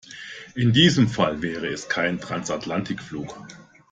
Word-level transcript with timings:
In 0.55 0.73
diesem 0.73 1.07
Fall 1.07 1.43
wäre 1.43 1.67
es 1.67 1.87
kein 1.87 2.19
Transatlantikflug. 2.19 3.37